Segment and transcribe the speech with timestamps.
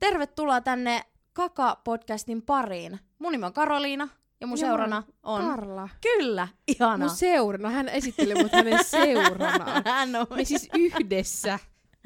[0.00, 1.02] Tervetuloa tänne
[1.32, 2.98] Kaka-podcastin pariin.
[3.18, 4.08] Mun nimi on Karoliina
[4.40, 5.42] ja mun seurana on...
[5.42, 5.88] Karla.
[6.00, 6.98] Kyllä, ihanaa.
[6.98, 7.70] Mun seurana.
[7.70, 9.82] Hän esitteli mut hänen seuranaan.
[9.94, 10.26] Hän on.
[10.30, 11.58] Me siis yhdessä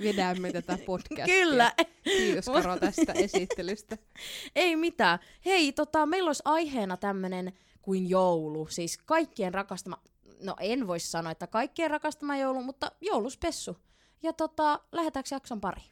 [0.02, 1.26] vedämme tätä podcastia.
[1.26, 1.72] Kyllä.
[2.04, 3.98] Kiitos Karo tästä esittelystä.
[4.56, 5.18] Ei mitään.
[5.44, 7.52] Hei, tota, meillä olisi aiheena tämmönen
[7.82, 8.66] kuin joulu.
[8.70, 10.02] Siis kaikkien rakastama...
[10.42, 13.76] No en voi sanoa, että kaikkien rakastama joulu, mutta jouluspessu.
[14.22, 15.82] Ja tota, lähdetäänkö jakson pari?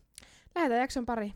[0.55, 1.33] Lähetään jakson pari.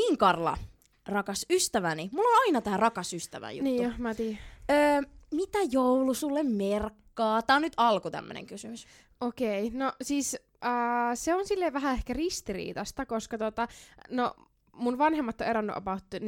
[0.00, 0.58] Niin, Karla,
[1.06, 2.08] rakas ystäväni.
[2.12, 3.64] Mulla on aina tää rakas ystävä juttu.
[3.64, 4.38] Niin jo, mä tiedän.
[4.70, 5.02] Öö,
[5.34, 7.42] mitä joulu sulle merkkaa?
[7.42, 8.86] Tää on nyt alku tämmönen kysymys.
[9.20, 10.70] Okei, no siis äh,
[11.14, 13.68] se on silleen vähän ehkä ristiriitasta, koska tota,
[14.10, 14.34] no
[14.72, 16.18] mun vanhemmat on eronnut about 4-5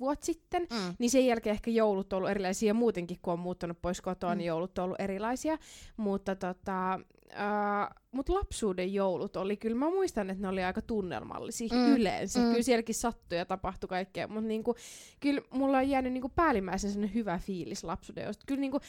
[0.00, 0.94] vuotta sitten, Mm.
[0.98, 4.34] niin sen jälkeen ehkä joulut on ollut erilaisia, ja muutenkin kun on muuttanut pois kotoa,
[4.34, 4.38] Mm.
[4.38, 5.58] niin joulut on ollut erilaisia.
[5.96, 7.00] Mutta tota,
[7.32, 11.96] äh, mut lapsuuden joulut oli kyllä, mä muistan, että ne oli aika tunnelmallisia Mm.
[11.96, 12.38] yleensä.
[12.38, 12.44] Mm.
[12.44, 12.50] Mm.
[12.50, 14.74] Kyllä sielläkin sattui ja tapahtui kaikkea, mutta niinku,
[15.20, 18.44] kyllä mulla on jäänyt niinku päällimmäisen sellainen hyvä fiilis lapsuuden joulut.
[18.46, 18.80] Kyllä niinku,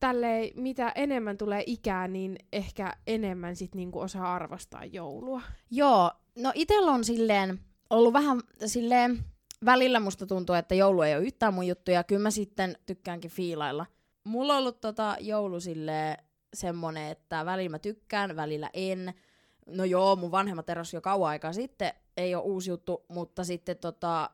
[0.00, 5.42] tälleen, mitä enemmän tulee ikää, niin ehkä enemmän sit niinku osaa arvostaa joulua.
[5.70, 9.18] Joo, no itellä on silleen ollut vähän silleen,
[9.64, 13.30] välillä musta tuntuu, että joulu ei ole yhtään mun juttu, ja kyllä mä sitten tykkäänkin
[13.30, 13.86] fiilailla.
[14.24, 16.18] Mulla on ollut tota joulu silleen
[16.54, 19.14] semmonen, että välillä mä tykkään, välillä en.
[19.66, 23.76] No joo, mun vanhemmat eros jo kauan aikaa sitten, ei ole uusi juttu, mutta sitten
[23.76, 24.30] tota,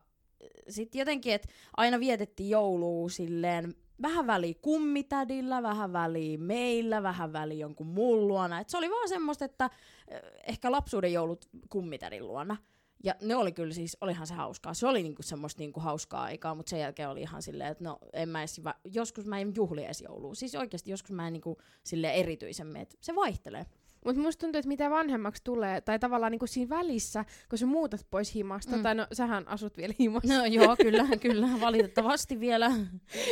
[0.69, 7.57] sit jotenkin, että aina vietettiin joulua silleen vähän väliä kummitädillä, vähän väliä meillä, vähän väliä
[7.57, 8.59] jonkun muun luona.
[8.59, 9.69] Et se oli vaan semmoista, että
[10.07, 12.57] eh, ehkä lapsuuden joulut kummitädin luona.
[13.03, 14.73] Ja ne oli kyllä siis, olihan se hauskaa.
[14.73, 17.97] Se oli niinku semmoista niinku hauskaa aikaa, mutta sen jälkeen oli ihan silleen, että no
[18.13, 20.35] en mä edes, va- joskus mä en juhli edes joulua.
[20.35, 23.65] Siis oikeasti joskus mä en niinku silleen erityisemmin, että se vaihtelee.
[24.05, 28.07] Mutta musta tuntuu, että mitä vanhemmaksi tulee, tai tavallaan niinku siinä välissä, kun sä muutat
[28.11, 28.77] pois himasta, Mm.
[28.77, 28.83] mm.
[28.83, 32.69] tai no sähän asut vielä himassa, No joo, kyllä, kyllä, valitettavasti vielä.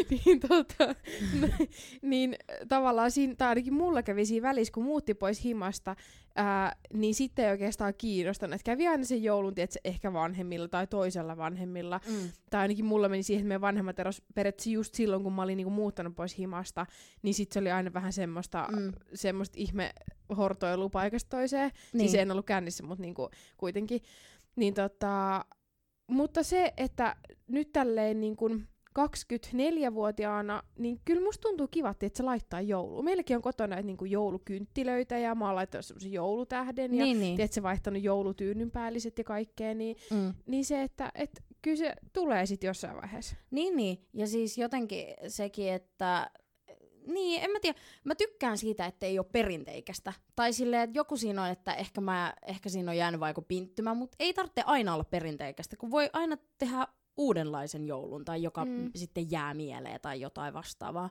[0.09, 0.95] niin, tota,
[2.01, 2.35] niin
[2.67, 5.95] tavallaan siinä, tai ainakin mulla kävi siinä välissä, kun muutti pois himasta,
[6.37, 8.53] ää, niin sitten ei oikeastaan kiinnostanut.
[8.55, 11.99] Että kävi aina sen joulun, tiedätkö, ehkä vanhemmilla tai toisella vanhemmilla.
[12.07, 12.29] Mm.
[12.49, 15.57] Tai ainakin mulla meni siihen, että meidän vanhemmat eros periaatteessa just silloin, kun mä olin
[15.57, 16.85] niinku muuttanut pois himasta,
[17.21, 18.93] niin sitten se oli aina vähän semmoista, Mm.
[19.13, 19.93] semmoista ihme
[20.37, 21.71] hortoilua paikasta toiseen.
[21.93, 21.99] Niin.
[22.09, 24.01] Siis en ollut kännissä, mutta niinku kuitenkin.
[24.55, 25.45] Niin tota,
[26.07, 27.15] mutta se, että
[27.47, 28.67] nyt tälleen niin kuin
[28.97, 33.03] 24-vuotiaana, niin kyllä musta tuntuu kiva, että se laittaa joulu.
[33.03, 37.19] Meilläkin on kotona näitä niin kuin joulukynttilöitä ja mä oon laittanut semmoisen joulutähden ja Niin,
[37.19, 37.37] niin.
[37.51, 40.33] se vaihtanut joulutyynyn päälliset ja kaikkea, niin, Mm.
[40.45, 43.35] niin se, että et, kyllä se tulee sitten jossain vaiheessa.
[43.51, 44.07] Niin, niin.
[44.13, 46.29] Ja siis jotenkin sekin, että...
[47.07, 47.79] Niin, en mä tiedä.
[48.03, 50.13] Mä tykkään siitä, että ei ole perinteikästä.
[50.35, 53.93] Tai silleen, että joku siinä on, että ehkä, mä, ehkä siinä on jäänyt vaikka pinttymä,
[53.93, 58.91] mutta ei tarvitse aina olla perinteikästä, kun voi aina tehdä uudenlaisen joulun tai joka mm.
[58.95, 61.09] Sitten jää mieleen tai jotain vastaavaa.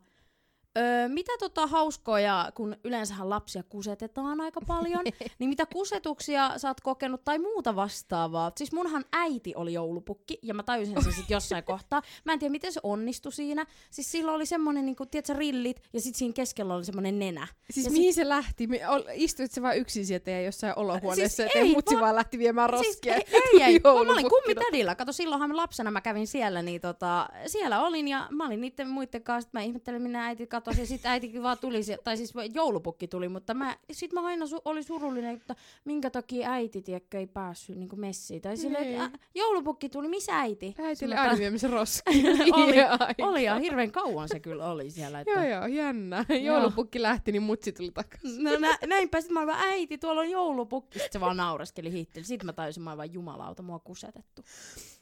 [0.76, 5.04] Öö, mitä tota hauskoja, kun yleensähän lapsia kusetetaan aika paljon,
[5.38, 8.52] niin mitä kusetuksia sä oot kokenut tai muuta vastaavaa?
[8.56, 12.02] Siis munhan äiti oli joulupukki ja mä tajusin sen sitten jossain kohtaa.
[12.24, 13.66] Mä en tiedä, miten se onnistui siinä.
[13.90, 17.46] Siis sillä oli semmonen, niinku, tiedätkö, rillit ja sitten siinä keskellä oli semmonen nenä.
[17.70, 18.68] Siis Ja mihin se lähti?
[19.14, 22.14] Istuit se vaan yksin sieltä ja jossain olohuoneessa Siis siis ja ei, mutsi vaan- vaan
[22.16, 23.14] lähti viemään Siis roskia.
[23.14, 23.80] ei, ei, ei.
[23.84, 24.94] Mä olin kummitädillä.
[24.94, 29.22] Kato, silloinhan lapsena mä kävin siellä, niin tota, siellä olin ja mä olin niiden muiden
[29.22, 29.46] kanssa.
[29.46, 33.28] Sit mä ihmettelin, minä äiti katosi ja sitten äitikin vaan tuli, tai siis joulupukki tuli,
[33.28, 37.76] mutta mä, sit mä aina su- olin surullinen, että minkä takia äiti, tiedätkö, ei päässyt
[37.76, 38.42] niin messiin.
[38.42, 39.02] Tai silleen, Niin.
[39.02, 40.74] että joulupukki tuli, missä äiti?
[40.78, 45.20] Äitille Mä aina viemässä oli, Ja oli ja hirveän kauan se kyllä oli siellä.
[45.20, 45.32] Että...
[45.32, 46.24] Joo joo, jännä.
[46.42, 48.44] Joulupukki lähti, niin mutsi tuli takaisin.
[48.44, 50.98] No nä, näinpä sit mä olin vaan, äiti, tuolla on joulupukki.
[50.98, 52.24] Sitten se vaan naureskeli hiitteli.
[52.24, 54.42] Sitten mä tajusin, mä olin vaan jumalauta, mua kusetettu.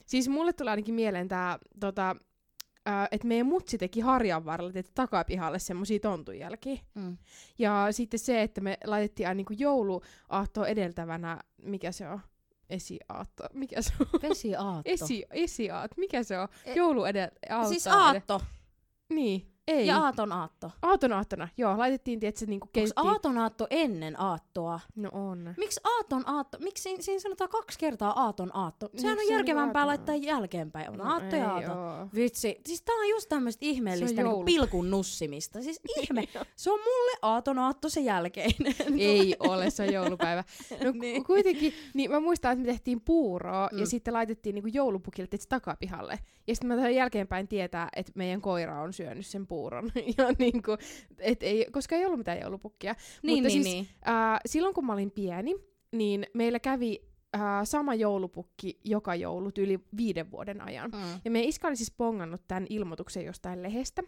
[0.06, 2.16] Siis mulle tulee ainakin mieleen tää, tota,
[2.88, 6.78] äh, että meidän mutsi teki harjan varrella että takapihalle semmosia tontunjälkiä.
[6.94, 7.16] Mm.
[7.58, 12.20] Ja sitten se, että me laitettiin aina niinku jouluaattoa edeltävänä, mikä se on?
[12.70, 13.44] Esiaatto.
[13.52, 14.20] Mikä se on?
[14.22, 14.82] Vesiaatto.
[14.84, 15.90] Esi, esiaat.
[15.96, 16.48] Mikä se on?
[16.64, 18.40] E- Joulu edel, aatto siis aatto.
[19.08, 19.53] Niin.
[19.68, 19.86] Ei.
[19.86, 20.70] Ja aaton aatto.
[20.82, 23.08] Aaton aattona, joo, laitettiin, tietysti, niinku Onko keittiin.
[23.08, 24.80] aaton aatto ennen aattoa?
[24.96, 25.54] No on.
[25.56, 26.58] Miksi aaton aatto?
[26.60, 28.88] Miksi siinä, siinä sanotaan kaksi kertaa aaton aatto?
[28.96, 30.90] Sehän Miksi on se on järkevämpää aaton laittaa jälkeenpäin.
[30.90, 31.72] On aatto ei ja aato.
[31.72, 32.08] oo.
[32.14, 35.62] Vitsi, siis tää on just tämmöistä ihmeellistä niinku pilkun nussimista.
[35.62, 36.28] Siis ihme.
[36.56, 38.74] Se on mulle aaton aatto se jälkeinen.
[38.98, 40.44] Ei ole, se on joulupäivä.
[40.70, 41.00] No Niin.
[41.00, 41.24] niin.
[41.24, 43.78] kuitenkin, niin mä muistan, että me tehtiin puuroa mm.
[43.78, 46.18] Ja sitten laitettiin niinku joulupukille takapihalle.
[46.46, 49.92] Ja sitten mä jälkeenpäin tietää, että meidän koira on syönyt sen puuron.
[50.18, 50.76] ja niinku,
[51.18, 52.94] et ei, koska ei ollut mitään joulupukkia.
[53.22, 53.88] niin, Mutta niin, siis, niin.
[54.04, 55.54] Ää, silloin kun mä olin pieni,
[55.92, 57.00] niin meillä kävi
[57.32, 60.90] ää, sama joulupukki joka joulut yli viiden vuoden ajan.
[60.90, 61.20] Mm.
[61.24, 64.02] Ja meidän iskä oli siis pongannut tämän ilmoituksen jostain lehdestä.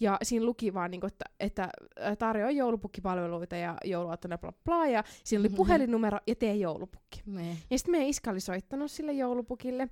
[0.00, 4.86] Ja siinä luki vaan, niin kuin, että, että ää, tarjoaa joulupukkipalveluita ja jouluaattona bla bla.
[4.86, 7.22] Ja siinä oli puhelinnumero ja tee joulupukki.
[7.26, 7.56] Niin.
[7.70, 9.88] Ja sitten meidän iskä oli soittanut sille joulupukille.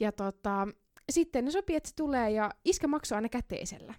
[0.00, 0.68] Ja tota,
[1.12, 3.94] sitten ne sopi, että se tulee ja iskä maksoi aina käteisellä.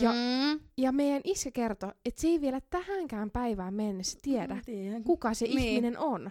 [0.00, 0.60] Ja, mm.
[0.76, 5.04] ja meidän iskä kertoi, että se ei vielä tähänkään päivään mennessä tiedä, tiedän.
[5.04, 5.58] kuka se Niin.
[5.58, 6.30] ihminen on.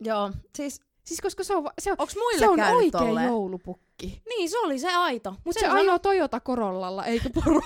[0.00, 3.26] Joo, siis Siis koska se on, se on, onks muille se on oikea tolleen?
[3.26, 4.22] joulupukki.
[4.28, 5.30] Niin, se oli se aito.
[5.44, 7.60] Mutta se, se ajoo Toyota Corollalla, eikä poro.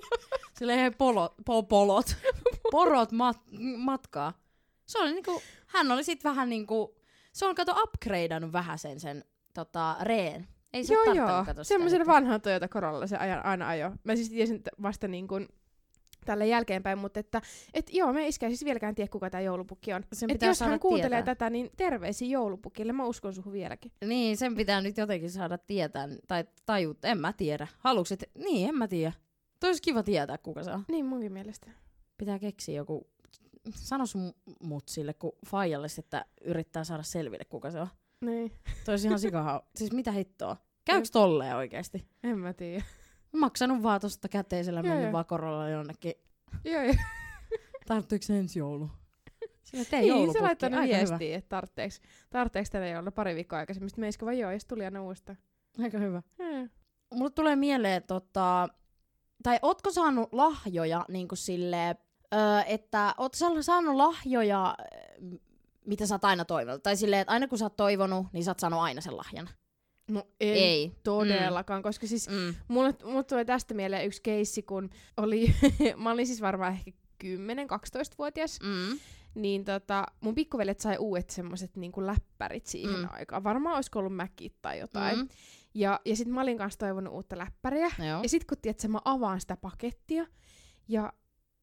[0.58, 2.16] Silleen polot, po, polot,
[2.72, 3.38] porot mat,
[3.76, 4.32] matkaa.
[4.86, 6.94] Se oli niinku, hän oli sit vähän niinku,
[7.32, 9.24] se on kato upgradeannut vähän sen, sen
[9.54, 10.48] tota, reen.
[10.72, 11.44] Ei se joo, oo joo.
[11.62, 13.92] Semmoisen vanhan Toyota Corolla se ajan, aina ajo.
[14.04, 15.48] Mä siis tiesin vasta niin kuin
[16.24, 17.42] tälle jälkeenpäin, mutta että
[17.74, 20.04] et joo, me iskä siis vieläkään tiedä, kuka tämä joulupukki on.
[20.12, 21.34] Sen Et jos hän kuuntelee tietää.
[21.34, 22.92] tätä, niin terveisiä joulupukille.
[22.92, 23.92] Mä uskon suhun vieläkin.
[24.04, 27.66] Niin, sen pitää nyt jotenkin saada tietää, tai tajut, en mä tiedä.
[27.78, 29.12] Haluuks, et, niin, en mä tiedä.
[29.60, 30.84] Toi olisi kiva tietää, kuka se on.
[30.88, 31.70] Niin munkin mielestä.
[32.18, 33.06] Pitää keksiä joku,
[33.74, 34.32] sano sun
[34.62, 37.88] mutsille, kun faijalle, että yrittää saada selville, kuka se on.
[38.20, 38.52] Niin,
[38.84, 39.62] Toi olisi ihan sikaha.
[39.76, 40.56] siis mitä hittoa?
[40.84, 42.06] Käyks tolleen oikeesti?
[42.24, 42.84] en mä tiedä.
[43.32, 45.12] Maksanut vaan tosta käteisellä, Joo, mennyt joo.
[45.12, 46.14] vaan korolla jonnekin.
[46.64, 46.94] joo, joo.
[47.86, 48.90] Tarttuiko se ensi joulu?
[49.62, 50.38] Sillä tee Niin, se
[51.02, 51.18] hyvä.
[51.18, 51.94] viestiä, että tarvitseeko,
[52.30, 53.90] tarvitseeko tänne jouluna pari viikkoa aikaisemmin.
[53.90, 55.38] Sitten meiskö vaan joo, ja sitten tuli aina uudestaan.
[55.82, 56.22] Aika hyvä.
[56.42, 56.70] Hmm.
[57.14, 58.68] Mulle tulee mieleen, tota,
[59.42, 61.96] tai ootko saanut lahjoja niin kuin silleen,
[62.34, 64.76] öö, että oot saanut lahjoja,
[65.86, 66.82] mitä sä oot aina toivonut?
[66.82, 69.48] Tai silleen, että aina kun sä oot toivonut, niin sä oot saanut aina sen lahjan.
[70.10, 70.92] No ei, Ei.
[71.04, 72.54] todellakaan, koska siis Mm.
[72.68, 75.54] Mulle, mulle tulee tästä mieleen yksi keissi, kun oli,
[76.02, 76.90] mä olin siis varmaan ehkä
[77.24, 78.98] 10-12-vuotias, Mm.
[79.34, 83.02] niin tota, mun pikkuveljet sai uudet semmoset niinku läppärit siihen Mm.
[83.02, 83.08] mm.
[83.12, 83.44] aikaan.
[83.44, 85.16] Varmaan olisiko ollut mäkit tai jotain.
[85.16, 85.22] Mm.
[85.22, 85.28] Mm.
[85.74, 87.90] Ja, ja sitten mä olin kanssa toivonut uutta läppäriä.
[87.98, 88.22] Joo.
[88.22, 90.26] Ja sitten kun tiedät, mä avaan sitä pakettia,
[90.88, 91.12] ja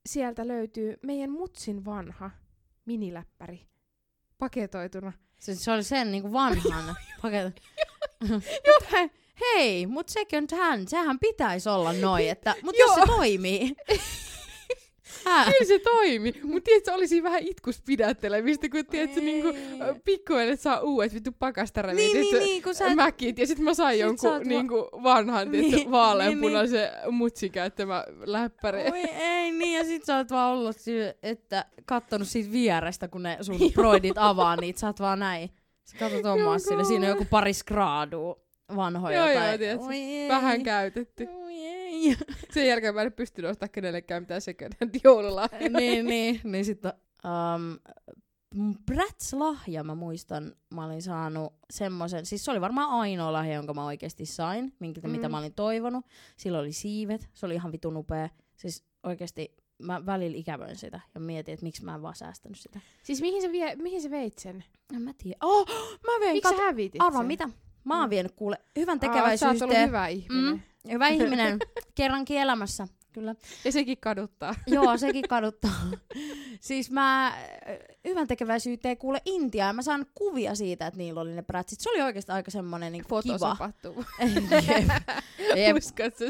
[0.05, 2.31] sieltä löytyy meidän mutsin vanha
[2.85, 3.67] miniläppäri
[4.39, 5.13] paketoituna.
[5.39, 6.95] Se, se oli sen niinku vanhan.
[8.29, 9.09] Mut he,
[9.41, 13.75] hei, mut second hand, sehän pitäisi olla noin, että, mut jos se toimii.
[15.27, 15.45] Hää?
[15.45, 19.47] Kyllä se toimi, mutta tiedätkö, oli siinä vähän itkus pidättelemistä, kun tiedätkö, niinku,
[20.05, 23.73] pikkuvelet saa uudet vittu pakastarevit, Niin, niin, että- niin, kun sä mäkit, ja sit mä
[23.73, 28.81] sain Sit jonkun sä oot niinku vanhan, Niin, niin, vaaleanpunaisen niin, niin, mutsin käyttämä läppäri.
[28.91, 33.23] Oi ei niin, ja sit sä oot vaan ollut siinä, että kattonut siitä vierestä, kun
[33.23, 35.49] ne sun broidit avaa niitä, sä oot vaan näin.
[35.83, 38.39] Sä katsot omaa sille, siinä on joku pari skraadua
[38.75, 39.17] vanhoja.
[39.17, 39.57] Joo, joo, tai...
[39.57, 40.29] tiedätkö, Oi ei.
[40.29, 41.23] Vähän käytetty.
[41.23, 41.46] Ei.
[42.53, 45.69] Sen jälkeen mä en pystynyt ostaa kenellekään mitään second hand joululahjaa.
[45.69, 47.79] niin, niin, niin sitten um,
[48.85, 53.85] Bratz-lahja mä muistan, mä olin saanut semmoisen, siis se oli varmaan ainoa lahja, jonka mä
[53.85, 55.09] oikeasti sain, minkä, mm.
[55.09, 56.05] mitä mä olin toivonut.
[56.37, 58.29] Sillä oli siivet, se oli ihan vitun upea.
[58.55, 62.79] Siis oikeasti mä välillä ikävöin sitä ja mietin, että miksi mä en vaan säästänyt sitä.
[63.03, 64.63] Siis mihin sä, vie, mihin sä veit sen?
[64.95, 65.37] En mä tiedä.
[65.43, 65.67] Oh,
[66.07, 66.57] mä vein, Miksi kat...
[66.57, 67.27] sä hävitit arvaa sen?
[67.27, 67.49] mitä?
[67.87, 69.87] Mä oon vienyt kuule hyvän Aa, tekeväisyyteen.
[69.87, 70.53] hyvä ihminen.
[70.53, 70.59] Mm,
[70.91, 71.59] hyvä ihminen,
[71.95, 73.35] kerrankin elämässä, kyllä.
[73.65, 74.55] Ja sekin kaduttaa.
[74.67, 75.71] Joo, sekin kaduttaa.
[76.59, 77.33] siis mä
[78.07, 79.75] hyvän tekeväisyyteen kuule Intiaan.
[79.75, 81.79] Mä saan kuvia siitä, että niillä oli ne prätsit.
[81.79, 83.57] Se oli oikeastaan aika semmonen niin kiva.
[85.55, 85.75] Jep.
[85.75, 85.77] Jep.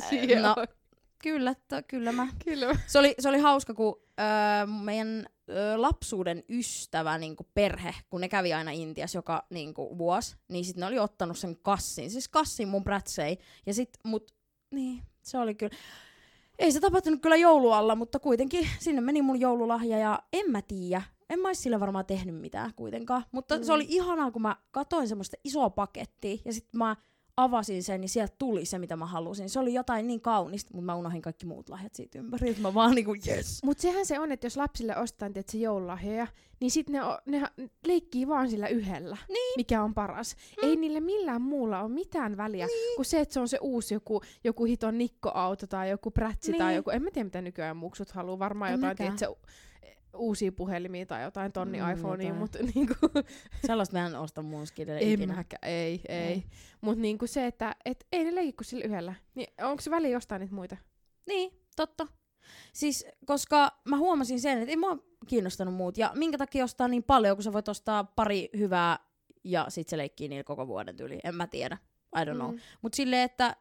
[0.09, 0.41] Siihen?
[0.43, 0.55] No,
[1.23, 2.27] kyllä, to, kyllä mä.
[2.45, 2.75] Kyllä.
[2.87, 5.25] Se oli, se oli hauska, kun öö, meidän
[5.75, 10.87] lapsuuden ystävä niin perhe, kun ne kävi aina Intiassa joka niin vuosi, niin sitten ne
[10.87, 12.11] oli ottanut sen kassin.
[12.11, 13.37] Siis kassin mun prätsei.
[13.65, 14.31] Ja sit mut,
[14.71, 15.77] niin, se oli kyllä.
[16.59, 21.01] Ei se tapahtunut kyllä joulualla, mutta kuitenkin sinne meni mun joululahja ja en mä tiedä.
[21.29, 23.23] En mä sille varmaan tehnyt mitään kuitenkaan.
[23.31, 23.63] Mutta mm.
[23.63, 26.95] se oli ihanaa, kun mä katoin semmoista isoa pakettia ja sitten mä
[27.37, 29.49] avasin sen, niin sieltä tuli se, mitä mä halusin.
[29.49, 32.55] Se oli jotain niin kaunista, mutta mä unohdin kaikki muut lahjat siitä ympäri.
[32.61, 33.63] Mä vaan niinku, yes.
[33.63, 36.27] Mut sehän se on, että jos lapsille ostetaan tietysti joululahjoja,
[36.59, 37.43] niin sitten ne, o- ne
[37.87, 39.53] leikkii vaan sillä yhdellä, Niin.
[39.57, 40.35] mikä on paras.
[40.63, 40.69] Mm.
[40.69, 42.95] Ei niille millään muulla ole mitään väliä, niin.
[42.95, 46.59] kuin se, että se on se uusi joku, joku hiton nikkoauto tai joku prätsi niin.
[46.59, 49.35] tai joku, en mä tiedä mitä nykyään muksut haluaa, varmaan En jotain, tiedätkö,
[50.15, 52.93] uusia puhelimia tai jotain tonni Mm, iPhonea, mutta niinku,
[53.67, 55.45] Sellaista mä en osta mun skidelle ei ikinä.
[55.61, 56.17] ei, ei.
[56.27, 56.43] Ei.
[56.81, 59.13] Mutta niinku se, että et ei ne leikki kuin sillä yhdellä.
[59.35, 60.77] Niin onko se väliä jostain niitä muita?
[61.27, 62.07] Niin, totta.
[62.73, 64.97] Siis, koska mä huomasin sen, että ei mua
[65.27, 65.97] kiinnostanut muut.
[65.97, 68.99] Ja minkä takia ostaa niin paljon, kun sä voit ostaa pari hyvää
[69.43, 71.19] ja sit se leikkii niillä koko vuoden tyyli.
[71.23, 71.77] En mä tiedä.
[72.21, 72.51] I don't know.
[72.51, 72.59] Mm.
[72.81, 73.55] Mut silleen, että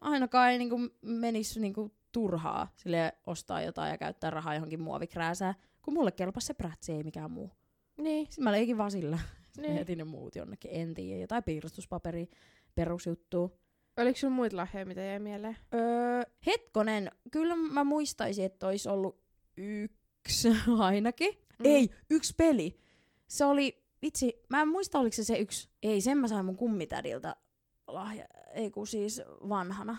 [0.00, 5.94] ainakaan ei niinku menisi niinku turhaa sille ostaa jotain ja käyttää rahaa johonkin muovikrääsään, kun
[5.94, 7.50] mulle kelpasi se prätsi, ei mikään muu.
[7.98, 9.18] Niin, Sitten mä leikin vaan sillä.
[9.56, 9.76] Niin.
[9.76, 11.20] Jätin ne muut jonnekin, en tiedä.
[11.20, 12.26] Jotain piirustuspaperia,
[12.74, 13.50] perusjuttua.
[13.96, 15.56] Oliko sulla muita lahjoja, mitä jäi mieleen?
[15.74, 19.20] Öö, hetkonen, kyllä mä muistaisin, että olisi ollut
[19.56, 20.48] yksi
[20.78, 21.34] ainakin.
[21.58, 21.66] Mm.
[21.66, 22.76] Ei, yksi peli.
[23.28, 25.68] Se oli, vitsi, mä en muista oliko se se yksi.
[25.82, 27.36] Ei, sen mä sain mun kummitädiltä
[27.86, 29.98] lahja, ei kun siis vanhana.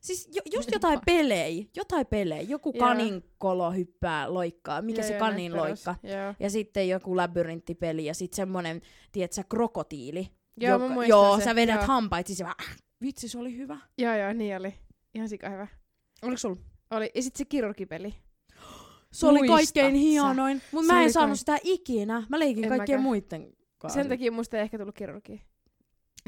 [0.00, 2.42] Siis jo, just jotain pelejä, jotain pelejä.
[2.42, 2.86] Joku Joo.
[2.88, 4.82] kaninkolo hyppää, loikkaa.
[4.82, 5.94] Mikä Joo, se kanin loikka.
[6.02, 6.34] Joo.
[6.40, 8.80] Ja sitten joku labyrinttipeli ja sitten semmonen,
[9.12, 10.28] tiedätkö, krokotiili.
[10.56, 11.86] Joo, mä muistan joo se, sä vedät joo.
[11.86, 12.54] hampait, siis äh,
[13.02, 13.78] vitsi se oli hyvä.
[13.98, 14.74] Joo, joo, niin oli.
[15.14, 15.66] Ihan sika hyvä.
[16.22, 16.56] Oliko sulla?
[16.90, 17.10] Oli.
[17.14, 18.14] Ja sit se kirurgipeli.
[19.12, 19.98] Se oli Muista kaikkein sä.
[20.00, 22.26] hienoin, mutta mä en oli saanut kai- sitä ikinä.
[22.28, 23.02] Mä leikin En kaikkien mäkään.
[23.02, 24.00] muiden kanssa.
[24.00, 25.38] Sen takia musta ei ehkä tullut kirurgia.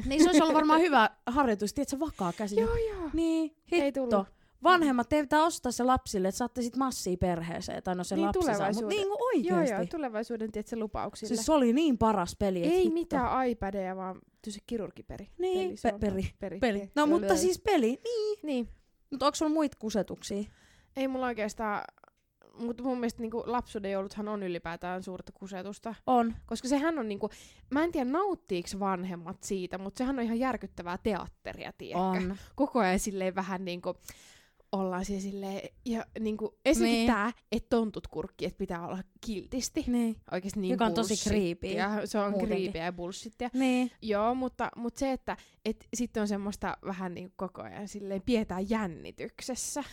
[0.05, 2.59] Niin se olisi ollut varmaan hyvä harjoitus, tiedätkö, vakaa käsi.
[2.59, 3.09] Joo, joo.
[3.13, 4.07] Niin, Ei hitto.
[4.07, 4.27] tullut.
[4.63, 8.55] Vanhemmat, pitää ostaa se lapsille, että saatte sit massia perheeseen, tai no se Niin, lapsi
[8.57, 9.75] saa, mutta niin kuin Joo, oikeesti.
[9.75, 11.27] joo, tulevaisuuden tietysti lupauksille.
[11.35, 12.63] Siis se oli niin paras peli.
[12.63, 12.93] ei hitto.
[12.93, 14.19] mitään iPadeja, vaan
[14.49, 15.29] se kirurgiperi.
[15.37, 16.29] Niin, Peli, se pe- on peri.
[16.39, 16.59] peri.
[16.59, 16.91] Peli.
[16.95, 18.39] No mutta siis peli, niin.
[18.43, 18.69] Niin.
[19.11, 20.43] Mutta onko sulla muita kusetuksia?
[20.95, 21.83] Ei mulla oikeastaan...
[22.59, 25.95] Mutta mun mielestä niinku lapsuuden jouluthan on ylipäätään suurta kusetusta.
[26.07, 26.33] On.
[26.45, 27.29] Koska sehän on niinku...
[27.69, 32.01] Mä en tiedä nauttiiks vanhemmat siitä, mutta sehän on ihan järkyttävää teatteria, tiedätkö?
[32.01, 32.35] On.
[32.55, 33.95] Koko ajan silleen vähän niinku...
[34.71, 35.69] Ollaan siellä silleen...
[35.85, 36.59] Ja niinku...
[36.65, 37.07] Esimerkiksi Niin.
[37.07, 39.83] tää, että tontut kurkki, että pitää olla kiltisti.
[39.87, 40.15] Niin.
[40.31, 41.67] Oikeesti niin Joka on tosi creepy
[42.05, 43.49] Se on creepyä ja bullshittia.
[43.53, 43.91] Niin.
[44.01, 48.69] Joo, mutta, mutta se, että et sitten on semmoista vähän niin koko ajan silleen pidetään
[48.69, 49.83] jännityksessä.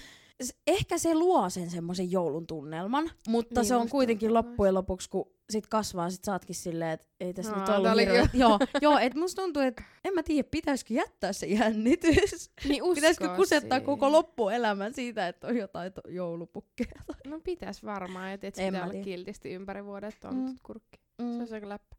[0.66, 5.30] Ehkä se luo sen semmoisen joulun tunnelman, mutta Niin, se on kuitenkin loppujen lopuksi, kun
[5.50, 8.28] sit kasvaa, sit saatkin silleen, että ei tässä Aa, nyt ollut oli hirveä...
[8.34, 12.50] joo, joo, et musta tuntuu, että en mä tiedä, pitäisikö jättää se jännitys.
[12.68, 13.86] Niin Pitäisikö kusettaa siihen.
[13.86, 16.92] koko loppuelämän siitä, että on jotain to- joulupukkeja?
[17.26, 19.04] No pitäis varmaan, että et En pitää olla tiedä.
[19.04, 20.40] kiltisti ympäri vuodet on Mm.
[20.40, 20.56] mm.
[20.62, 21.00] kurkki.
[21.20, 21.40] Se Mm.
[21.40, 21.96] on se läppä.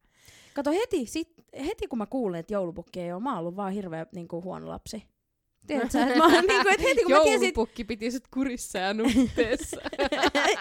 [0.53, 1.33] Kato heti, sit,
[1.65, 4.43] heti kun mä kuulen, että joulupukki ei ole, mä oon ollut vaan hirveä niin kuin,
[4.43, 5.03] huono lapsi.
[5.67, 8.93] Tiedätkö, että mä, niin kuin, että heti kun mä tiesin, Joulupukki piti sut kurissa ja
[8.93, 9.77] nuhteessa.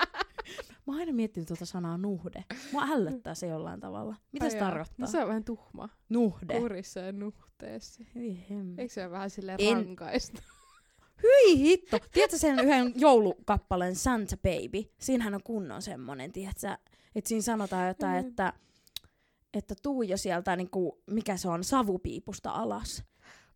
[0.87, 2.45] mä oon aina miettinyt tuota sanaa nuhde.
[2.73, 4.16] Mua ällöttää se jollain tavalla.
[4.33, 4.95] Mitä se tarkoittaa?
[4.99, 5.88] No se on vähän tuhma.
[6.09, 6.61] Nuhde.
[6.61, 8.04] Kurissa ja nuhteessa.
[8.14, 8.78] Hyi hemmet.
[8.78, 10.42] Eikö se ole vähän silleen En- rankaista?
[11.23, 11.99] Hyi hitto!
[12.12, 14.90] Tiedätkö sen yhden joulukappaleen Santa Baby?
[14.99, 16.76] Siinähän on kunnon semmonen, tiedätkö?
[17.14, 18.28] Että siinä sanotaan jotain, Mm.
[18.28, 18.52] että,
[19.54, 23.04] että tuu jo sieltä, niinku, mikä se on, savupiipusta alas.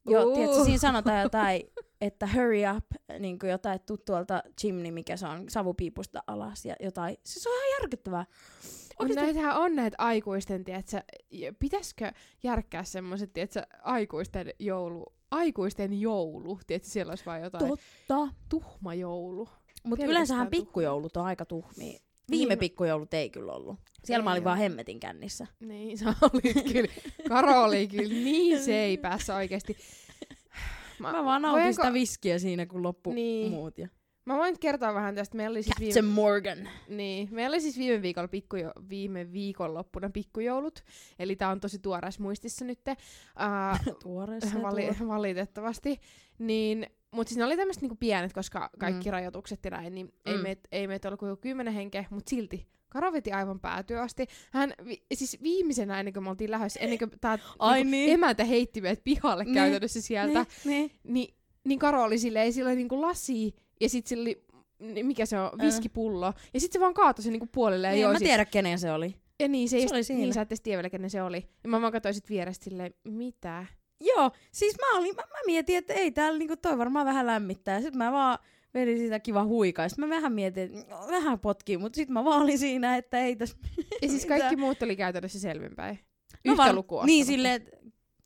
[0.07, 0.35] Joo, Uh.
[0.35, 1.63] tiedätkö, siinä sanotaan jotain,
[2.01, 2.85] että hurry up,
[3.19, 7.17] niin kuin jotain, että tuu tuolta chimney, mikä se on, savupiipusta alas ja jotain.
[7.25, 8.25] Se, se on ihan järkyttävää.
[8.25, 11.03] Mut Oikeesti- näitähän on näitä aikuisten, tiedätkö,
[11.59, 18.29] pitäisikö järkkää semmoiset, tiedätkö, aikuisten joulu, aikuisten joulu, tiedätkö, siellä olisi vaan jotain Totta.
[18.49, 19.49] tuhma joulu.
[19.85, 21.99] Mutta yleensähän pikkujoulut on aika tuhmia.
[22.31, 22.59] Viime Niin.
[22.59, 23.77] pikkujoulut ei kyllä ollut.
[24.05, 24.45] Siellä Ei mä olin oo.
[24.45, 25.47] vaan hemmetin kännissä.
[25.61, 26.89] Niin, sä olit kyllä,
[27.29, 29.77] Karo oli kyllä niin seipässä oikeesti.
[30.99, 33.51] Mä vaan nautin voinko- sitä viskiä siinä, kun loppu Niin.
[33.53, 33.79] muut.
[33.79, 33.89] Ja...
[34.25, 35.37] Mä voin kertoa vähän tästä.
[35.37, 36.69] Meillä oli siis Captain viime, Morgan.
[36.89, 40.85] niin, meillä oli siis viime viikolla pikkujo, viime viikonloppuna pikkujoulut.
[41.19, 42.81] Eli tää on tosi tuoreessa muistissa nyt.
[42.89, 45.09] Uh, Tuoreessa vali, tuore.
[45.09, 46.01] valitettavasti.
[46.39, 49.13] Niin, mutta siis ne oli tämmöiset niinku pienet, koska kaikki Mm.
[49.13, 50.43] rajoitukset ja näin, niin ei Mm.
[50.43, 54.27] meitä ei meitä ollut kuin kymmenen henkeä, mutta silti Karo veti aivan päätyä asti.
[54.53, 58.11] Hän, vi, siis viimeisenä ennen kuin me oltiin lähdössä, ennen kuin tää Ai niinku niin.
[58.11, 59.55] emäntä heitti meidät pihalle Niin.
[59.55, 60.91] käytännössä sieltä, Niin, niin.
[61.05, 64.45] niin, niin Karo oli silleen, sillä oli niinku lasi, ja sit sillä oli,
[64.79, 65.67] ni- mikä se on, Äh.
[65.67, 68.45] viskipullo, ja sit se vaan kaatoi sen niinku puolelle ja niin joi mä sit- tiedä,
[68.45, 69.15] kenen se oli.
[69.41, 70.21] Ja niin, se, Se just, oli siinä.
[70.21, 71.49] niin sä et tiedä vielä, kenen se oli.
[71.63, 73.67] Ja mä vaan katsoin sit vierestä silleen, mitä?
[74.01, 77.81] Joo, siis mä, olin, mä, mä mietin, että ei täällä niinku toi varmaan vähän lämmittää.
[77.81, 78.39] Sitten mä vaan
[78.75, 79.89] vedin sitä kiva huikaa.
[79.89, 83.19] Sitten mä vähän mietin, että no, vähän potkii, mutta sitten mä vaan olin siinä, että
[83.19, 83.57] ei tässä
[84.03, 85.99] Ja siis kaikki muut oli käytännössä selvinpäin.
[86.45, 87.05] No Yhtä var- lukua.
[87.07, 87.77] Niin silleen, että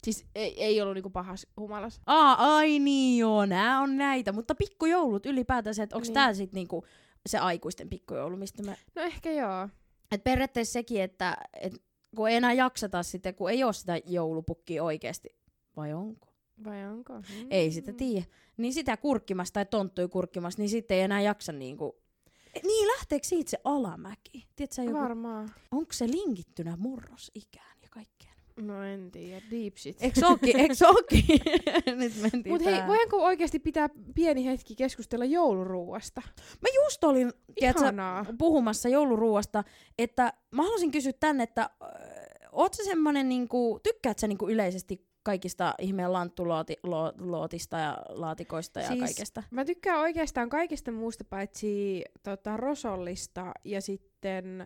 [0.04, 2.00] Siis ei, ei ollut niinku pahas humalas.
[2.06, 4.32] Aa, ai niin joo, nää on näitä.
[4.32, 6.14] Mutta pikkujoulut ylipäätänsä, että onko Niin.
[6.14, 6.84] tää sit niinku
[7.28, 8.74] se aikuisten pikkujoulu, mistä mä...
[8.96, 9.68] No ehkä joo.
[10.12, 11.82] Et periaatteessa sekin, että et,
[12.16, 15.28] kun ei enää jakseta sitten, kun ei ole sitä joulupukkia oikeasti.
[15.78, 16.28] Vai onko?
[16.64, 17.14] Vai onko?
[17.14, 17.46] Mm.
[17.50, 18.24] Ei sitä tiedä.
[18.56, 21.96] Niin sitä kurkkimasta tai tonttui kurkkimasta, niin sitten ei enää jaksa niinku...
[22.54, 24.46] E, Niin, lähteekö siitä se alamäki?
[24.56, 24.98] Tiedätkö, joku...
[24.98, 25.50] Varmaan.
[25.70, 28.34] onko se linkittynä murrosikään ja kaikkeen?
[28.60, 29.42] No en tiedä.
[29.50, 30.02] Deep shit.
[30.02, 30.56] Eikö ookin?
[30.56, 30.74] Eikö?
[31.96, 36.22] Nyt mentiin Mut hei, voidaanko oikeasti pitää pieni hetki keskustella jouluruuasta?
[36.36, 37.84] Mä just olin tiedätkö,
[38.38, 39.64] puhumassa jouluruuasta,
[39.98, 41.86] että mä haluaisin kysyä tänne, että ö,
[42.52, 49.00] oot sä semmonen, niinku, tykkäät sä niinku yleisesti kaikista ihmeen lanttulootista ja laatikoista ja Siis-
[49.00, 49.42] kaikesta?
[49.50, 54.60] Mä tykkään oikeastaan kaikesta muusta paitsi tota, rosollista ja sitten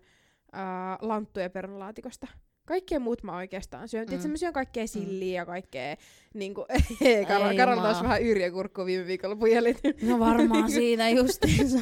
[0.54, 2.26] äh, lanttu- ja perunalaatikosta.
[2.64, 4.06] Kaikkea muut mä oikeastaan syön.
[4.10, 4.24] Mm.
[4.24, 4.30] Mm.
[4.30, 5.96] mä syön kaikkea silliä ja kaikkea,
[6.34, 6.66] niinku,
[7.00, 7.26] Ei
[7.56, 9.80] Karol taas vähän yrjäkurkkua viime viikolla pujelit.
[10.02, 11.78] No varmaan siitä justiinsa.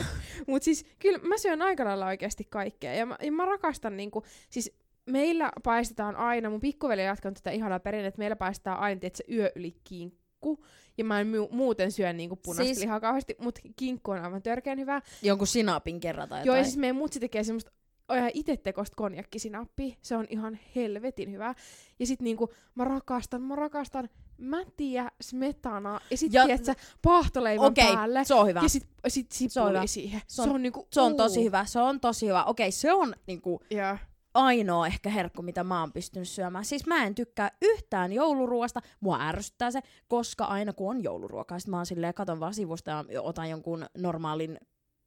[0.47, 2.95] Mut siis kyllä mä syön aika lailla oikeasti kaikkea.
[2.95, 4.73] Ja mä, ja mä rakastan niinku, siis
[5.11, 9.17] meillä paistetaan aina, mun pikkuveli on jatkanut tätä ihanaa perinnettä, että meillä paistetaan aina, että
[9.17, 10.65] se yö yli kinkku.
[10.99, 12.79] Ja mä en mu- muuten syö niinku punaista siis...
[12.79, 15.03] Lihaa kauheasti, mutta kinkku on aivan törkeän hyvä.
[15.23, 16.59] Jonkun sinapin kerran tai Joo, jotain.
[16.59, 17.71] ja siis meidän mutsi tekee semmoista
[18.17, 19.95] ihan itse tekosta konjakkisinappia.
[20.03, 21.55] Se on ihan helvetin hyvä.
[21.99, 27.95] Ja sit niinku, mä rakastan, mä rakastan mätiä, smetanaa ja sit Ja- tiedätkö, paahtoleivän Okei,
[27.95, 28.25] päälle.
[28.25, 28.61] se on hyvä.
[29.05, 29.79] Ja sit, sit Se on hyvä.
[29.79, 30.21] sipuli siihen.
[30.27, 32.45] Se on- niinku, Se on tosi hyvä, se on tosi hyvä.
[32.45, 33.97] Okei, se on niinku Joo.
[34.35, 36.65] Ainoa ehkä herkku, mitä mä oon pystynyt syömään.
[36.65, 41.69] Siis mä en tykkää yhtään jouluruoasta, mua ärsyttää se, koska aina kun on jouluruokaa, sit
[41.69, 44.59] mä oon silleen, katon vaan sivusta ja otan jonkun normaalin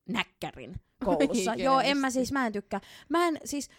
[0.09, 0.75] näkkärin
[1.05, 1.51] koulussa.
[1.51, 1.63] Oikeesti.
[1.63, 2.81] Joo, en mä siis, mä en tykkää.
[3.09, 3.69] Mä en siis,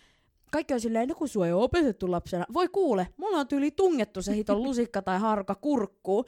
[0.53, 2.47] kaikki on silleen, no kun sua ei ole opetettu lapsena.
[2.53, 6.25] Voi kuule, mulla on tyyli tungettu se hiton lusikka tai haruka kurkkuun.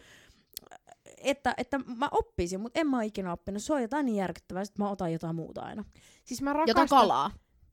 [1.16, 3.62] Että, että mä oppisin, mutta en mä ikinä oppinut.
[3.62, 5.84] Se on jotain niin järkyttävää, sit mä otan jotain muuta aina.
[6.24, 6.98] Siis mä Jotain rakastan...
[6.98, 7.30] kalaa.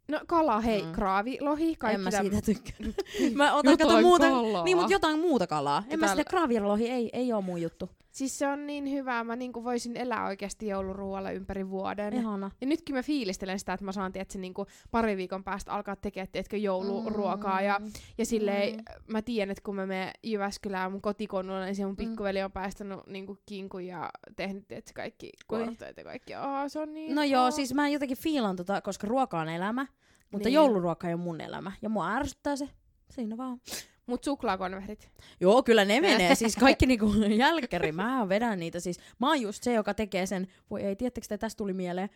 [0.08, 0.88] No kala, hei, Mm.
[0.88, 0.94] mm.
[0.94, 2.76] kraavi, lohi, kaikki en mä siitä tykkää.
[3.36, 4.64] mä otan kato Jotain muuta, kalaa.
[4.64, 5.84] niin, mutta jotain muuta kalaa.
[5.90, 7.90] En mä Jotain- sitä kraavialohi, ei, ei oo mun juttu.
[8.14, 12.14] Siis se on niin hyvää, mä niinku voisin elää oikeasti jouluruoalla ympäri vuoden.
[12.14, 12.52] Ihana.
[12.62, 16.28] Ja nytkin mä fiilistelen sitä, että mä saan tietysti niinku pari viikon päästä alkaa tekemään
[16.32, 17.62] tietkö, jouluruokaa.
[17.62, 17.92] Ja, Mm.
[18.18, 18.84] ja silleen, Mm.
[19.14, 21.96] mä tiedän, että kun mä menen Jyväskylään mun kotikonnulla, niin se mun Mm.
[21.96, 25.58] pikkuveli on päästänyt niinku kinkun ja tehnyt tietysti kaikki Kui?
[25.60, 26.36] kuorotteet ja kaikki.
[26.36, 29.88] Oh, se on niin No joo, siis mä jotenkin fiilan tota, koska ruoka on elämä,
[30.32, 30.54] mutta Niin.
[30.56, 31.72] jouluruoka ei ole mun elämä.
[31.82, 32.70] Ja mua ärsyttää se.
[33.10, 33.60] Siinä vaan.
[34.06, 35.12] Mut suklaakonvehdit.
[35.40, 36.36] Joo, kyllä ne menee.
[36.36, 37.92] Siis kaikki niinku jälkkäri.
[37.92, 38.80] Mä vedän niitä.
[38.80, 40.48] Siis mä oon just se, joka tekee sen.
[40.70, 42.10] Voi ei, tiedättekö te, tästä tuli mieleen.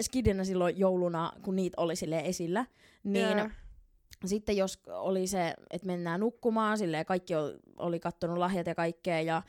[0.00, 2.66] Skidinä silloin jouluna, kun niitä oli sille esillä.
[3.04, 3.52] Niin
[4.26, 7.34] sitten jos oli se, että mennään nukkumaan, silleen kaikki
[7.76, 9.42] oli, kattonut lahjat ja kaikkea ja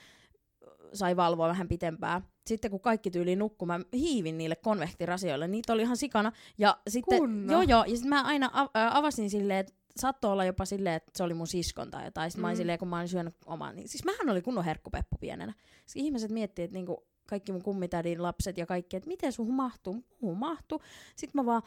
[0.93, 2.21] sai valvoa vähän pitempään.
[2.47, 6.31] Sitten kun kaikki tyyli nukkumaan, hiivin niille konvehtirasioille, niitä oli ihan sikana.
[6.57, 7.53] Ja sitten, Kunno.
[7.53, 11.11] joo joo, ja sitten mä aina av- avasin silleen, että saattoi olla jopa silleen, että
[11.15, 12.31] se oli mun siskon tai jotain.
[12.31, 12.41] Sitten mm.
[12.41, 12.59] mä olin Mm.
[12.59, 13.75] silleen, kun mä olin syönyt oman.
[13.75, 15.53] Niin, siis mähän oli kunnon herkkupeppu pienenä.
[15.85, 20.03] Siis ihmiset miettii, että niinku kaikki mun kummitädin lapset ja kaikki, että miten sun mahtuu?
[20.21, 20.81] Muuhun mahtuu.
[21.15, 21.61] Sitten mä vaan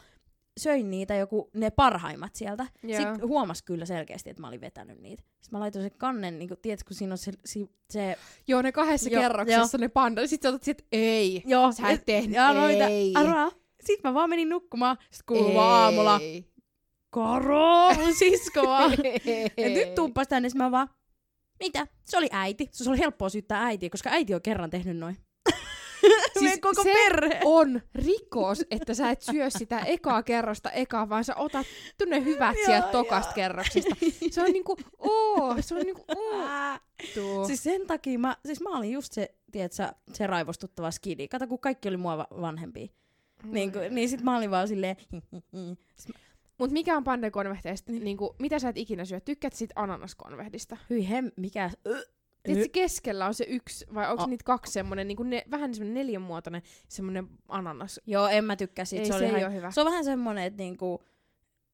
[0.59, 2.67] söin niitä joku, ne parhaimmat sieltä.
[2.83, 3.01] Joo.
[3.01, 5.23] Sitten huomas kyllä selkeästi, että mä olin vetänyt niitä.
[5.23, 8.17] Sitten mä laitoin sen kannen, niin kun, tiedätkö, kun siinä on se, se, se
[8.47, 10.27] Joo, ne kahdessa Joo, kerroksessa ne panda.
[10.27, 11.43] Sitten sä otat sit, ei.
[11.45, 13.13] joo, Sä et tehnyt, ja noita, ei.
[13.83, 14.97] Sitten mä vaan menin nukkumaan.
[15.11, 16.19] Sitten kuuluu aamulla,
[17.13, 18.91] Karo, mun sisko vaan.
[19.57, 20.89] ja nyt tuuppas tänne, sitten mä vaan,
[21.59, 21.87] mitä?
[22.03, 22.69] Se oli äiti.
[22.71, 25.17] Se oli helppoa syyttää äitiä, koska äiti on kerran tehnyt noin.
[26.39, 27.39] Siis koko se perhe.
[27.45, 32.55] on rikos, että sä et syö sitä ekaa kerrosta ekaa, vaan sä otat tunne hyvät
[32.65, 33.95] sieltä tokasta kerroksesta.
[34.31, 37.47] Se on niinku, oo, se on niinku, oo.
[37.47, 41.27] Siis sen takia mä, siis mä olin just se, tiedätkö, se raivostuttava skidi.
[41.27, 42.87] Kato, kun kaikki oli mua va- vanhempia.
[43.43, 44.95] Niin, kuin, niin sit mä olin vaan silleen...
[46.63, 47.91] Mut mikä on pandekonvehteista?
[47.91, 49.19] Niinku, mitä sä et ikinä syö?
[49.19, 50.77] Tykkäät sit ananaskonvehdista?
[50.89, 51.69] Hyi hem, mikä...
[52.43, 55.93] Tiedätkö, keskellä on se yksi, vai onko A- niitä kaksi semmonen, niinku ne, vähän semmonen
[55.93, 58.01] neljänmuotoinen semmonen ananas?
[58.07, 59.01] Joo, en mä tykkää siitä.
[59.01, 59.71] Ei, se, se oli ei ihan, oo hyvä.
[59.71, 61.03] Se on vähän semmonen, että niinku,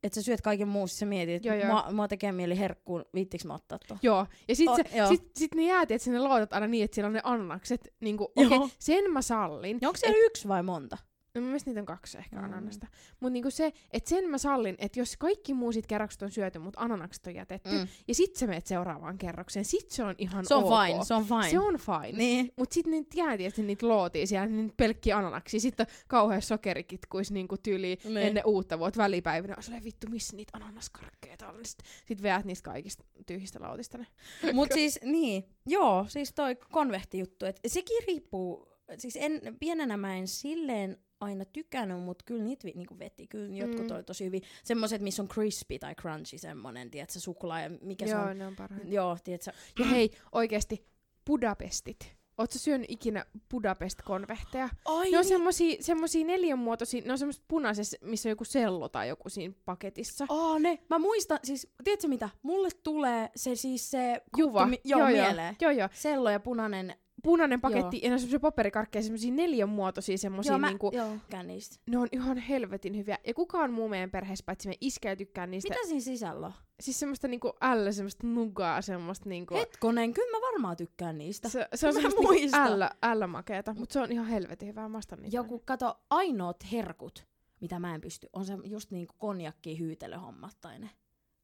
[0.04, 3.46] että sä syöt kaiken muun, siis sä mietit, että mua, mua tekee mieli herkkuun, viittiks
[3.46, 4.00] mä ottaa tuon?
[4.04, 5.08] Joo, ja sit, O- se, joo.
[5.08, 7.94] sit, sit ne jääti, että sinne lootat aina niin, että siellä on ne annakset.
[8.00, 8.46] Niinku, Joo.
[8.46, 9.78] okei, okay, sen mä sallin.
[9.82, 10.98] Ja onko siellä yksi vai monta?
[11.36, 12.44] No, mun mielestä niitä on kaksi ehkä Mm.
[12.44, 12.88] ananasta.
[13.20, 16.60] Mutta niinku se, että sen mä sallin, että jos kaikki muu sit kerrokset on syöty,
[16.60, 17.88] mutta ananakset on jätetty, mm.
[18.08, 20.70] ja sit sä menet seuraavaan kerrokseen, sit se on ihan Se on ok.
[20.86, 21.50] fine, se on fine.
[21.50, 22.18] Se on fine.
[22.18, 22.54] Niin.
[22.58, 25.60] Mut sit niitä jää tietysti niitä lootia siellä, niitä pelkkiä ananaksia.
[25.60, 28.18] Sitten on kauhean sokerikitkuis niinku tyyli Niin.
[28.18, 29.54] ennen uutta vuotta välipäivinä.
[29.58, 31.66] On silleen, vittu, missä niitä ananaskarkkeita on.
[31.66, 34.08] Sitten sit veät niistä kaikista tyhjistä lautista ne.
[34.54, 40.28] Mut siis, niin, joo, siis toi konvehtijuttu, että sekin riippuu, siis en, pienenä mä en
[40.28, 43.96] silleen aina tykännyt, mutta kyllä niitä vi, niinku veti, kyllä jotkut Mm.
[43.96, 44.42] oli tosi hyvin.
[44.64, 48.38] Semmoset, missä on crispy tai crunchy semmonen, tiedätkö, suklaa ja mikä se Joo, on.
[48.38, 48.88] ne on parhaita.
[48.88, 50.86] Joo, tiedätkö, Ja hei, oikeesti,
[51.26, 52.20] Budapestit.
[52.50, 54.70] Sä syönyt ikinä Budapest-konvehteja?
[54.86, 59.08] Ai Ne on semmosia, semmosia neljänmuotoisia, ne on semmoset punaisessa, missä on joku sello tai
[59.08, 60.26] joku siinä paketissa.
[60.30, 60.80] Aa, ne.
[60.90, 62.30] Mä muistan, siis, tiedätkö mitä?
[62.42, 64.66] Mulle tulee se siis se Juva.
[64.66, 65.56] mi- joo, joo, mieleen.
[65.62, 65.90] joo, joo.
[65.94, 66.96] Sello ja punainen.
[67.24, 68.04] Punainen paketti, joo.
[68.04, 71.76] ja ne on semmosia paperikarkkeja, semmosia neljänmuotoisia semmosia Joo, mä, niinku, joo, niistä.
[71.90, 73.18] ne on ihan helvetin hyviä.
[73.28, 75.70] Ja kukaan muu meidän perheessä, paitsi me iskä tykkää niistä.
[75.70, 76.54] Mitä siinä sisällä on?
[76.80, 79.56] Siis semmoista niinku ällä, semmoista nugaa, semmoista niinku...
[79.56, 81.50] Hetkonen, kyllä mä varmaan tykkään niistä.
[81.50, 84.90] Se, se on Mä semmoista niinku ällä, ällä makeeta, mutta se on ihan helvetin hyvää.
[84.90, 85.38] Mä niitä.
[85.38, 87.28] Joku, kato, ainoat herkut,
[87.62, 90.90] mitä mä en pysty, on se just niinku konjakki hyytelöhommat tai ne.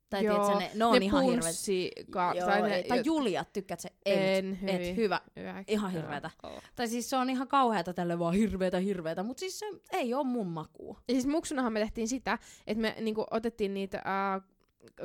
[0.09, 3.53] Tai Joo, tiedätkö, ne, ne on ne ihan punssi, ka- Joo, tai, ne, tai Juliat,
[3.53, 3.89] tykkäät se?
[4.05, 4.75] En, hyvin.
[4.81, 5.21] Et, hyvä.
[5.35, 5.63] Hyvä.
[5.67, 6.29] Ihan hirveetä.
[6.43, 6.61] Oo.
[6.75, 10.23] Tai siis se on ihan kauheata tälle vaan hirveetä hirveetä, mutta siis se ei ole
[10.23, 11.01] mun makua.
[11.07, 12.37] Ja siis muksunahan me tehtiin sitä,
[12.67, 14.41] että me niinku otettiin niitä äh,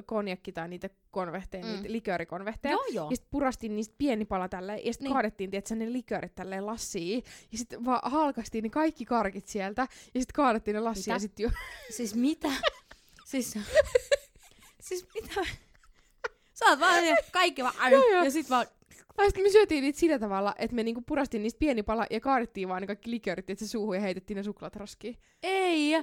[0.07, 1.71] konjakki tai niitä konvehteja, Mm.
[1.73, 2.73] niitä liköörikonvehteja.
[2.73, 3.11] Joo, joo.
[3.11, 5.13] Ja sitten purastiin niistä pieni pala tälleen, ja sitten Niin.
[5.13, 7.23] kaadettiin tietysti, ne liköörit tälleen lassiin.
[7.53, 11.15] Ja sitten vaan halkastiin ne kaikki karkit sieltä, ja sitten kaadettiin ne lassiin, Mitä?
[11.15, 11.51] ja sitten jo...
[11.91, 12.49] Siis mitä?
[13.31, 13.55] siis,
[14.81, 15.40] siis mitä?
[16.55, 18.25] Sä oot vaan kaikki vaan, Joo, joo.
[18.25, 18.66] ja sit vaan,
[19.16, 22.21] Tai sitten me syötiin niitä sillä tavalla, että me niinku purastiin niistä pieni pala, ja
[22.21, 25.16] kaadettiin vaan ne kaikki liköörit, että se suuhun, ja heitettiin ne suklaat roskiin.
[25.43, 25.95] ei,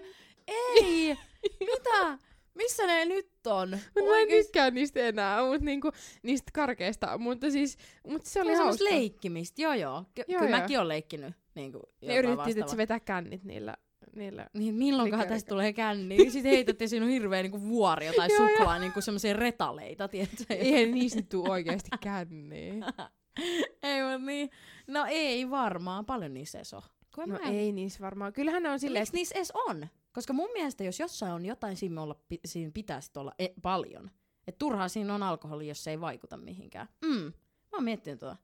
[0.48, 1.18] ei,
[1.74, 2.18] mitä?
[2.54, 3.70] Missä ne nyt on?
[3.70, 5.92] Mut mä en tykkää niistä enää, mut niinku,
[6.24, 8.84] niistä karkeista, mutta siis, mutta se oli hauska.
[8.86, 10.04] leikkimistä, joo joo.
[10.16, 10.62] Ky- Joo, kyllä joo.
[10.62, 11.34] mäkin olen leikkinyt.
[11.56, 13.78] Niin kuin, Ne yritettiin, että se vetää kännit niillä,
[14.16, 16.18] niillä Niin milloinkohan likööri- tästä tulee känni?
[16.32, 18.50] Sitten heitätte siinä on hirveä niinku vuori jotain Joo, joo.
[18.50, 20.44] suklaa, niinku semmoisia retaleita, tiedätkö?
[20.54, 22.74] Eihän niistä tuu oikeesti känniä.
[23.84, 24.50] ei, mut niin.
[24.88, 26.06] No ei varmaan.
[26.06, 26.82] Paljon niissä edes on.
[27.16, 28.34] Kun No en- ei niissä varmaan.
[28.34, 29.88] Kyllähän ne on silleen, Miksi niissä edes on?
[30.14, 32.16] Koska mun mielestä jos jossain on jotain, siinä, olla,
[32.46, 34.12] siinä pitäisi olla e- paljon.
[34.48, 36.88] Et turhaa siinä on alkoholi, jos se ei vaikuta mihinkään.
[37.06, 37.24] Mm.
[37.72, 38.38] Mä oon miettinyt tuota.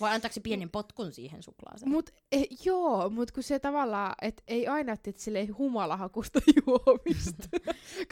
[0.00, 1.90] Vai antaako se pienen potkun siihen suklaaseen?
[1.92, 7.48] Mut eh, joo, mut kun se tavallaan, et ei aina että silleen humalahakusta juomista.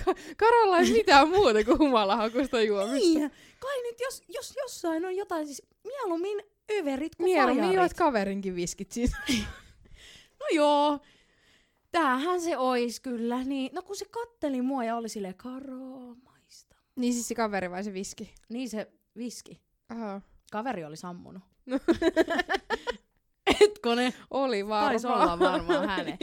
[0.05, 3.19] Ka- Karolla ei mitään muuta kuin humalahakusta juomista.
[3.19, 6.43] Niin, kai nyt jos, jos jossain on jotain, siis mieluummin
[6.79, 9.17] överit kuin Mieluummin juot kaverinkin viskit siitä.
[10.41, 10.99] No joo,
[11.91, 13.45] tämähän se ois kyllä.
[13.45, 16.77] Niin, no kun se katteli mua ja oli silleen, Karo, maista.
[16.97, 18.35] niin siis se kaveri vai se viski?
[18.49, 19.61] Niin se viski.
[19.89, 20.21] Aha.
[20.53, 21.43] Kaveri oli sammunut.
[23.61, 24.15] Etko ne?
[24.31, 24.91] Oli varmaan.
[24.91, 26.19] Taisi olla varmaan hänen.